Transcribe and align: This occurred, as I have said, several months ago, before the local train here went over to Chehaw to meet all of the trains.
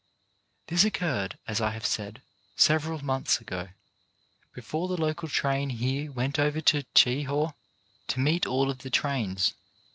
This 0.65 0.83
occurred, 0.83 1.37
as 1.47 1.61
I 1.61 1.69
have 1.69 1.85
said, 1.85 2.23
several 2.55 3.05
months 3.05 3.39
ago, 3.39 3.69
before 4.51 4.87
the 4.87 4.99
local 4.99 5.27
train 5.27 5.69
here 5.69 6.11
went 6.11 6.39
over 6.39 6.59
to 6.59 6.85
Chehaw 6.95 7.53
to 8.07 8.19
meet 8.19 8.47
all 8.47 8.71
of 8.71 8.79
the 8.79 8.89
trains. 8.89 9.53